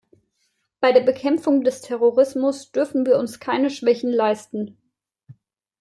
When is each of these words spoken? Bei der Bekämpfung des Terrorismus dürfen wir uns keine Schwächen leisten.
Bei 0.79 0.91
der 0.93 1.01
Bekämpfung 1.01 1.61
des 1.63 1.81
Terrorismus 1.81 2.71
dürfen 2.71 3.05
wir 3.05 3.19
uns 3.19 3.39
keine 3.39 3.69
Schwächen 3.69 4.09
leisten. 4.11 4.75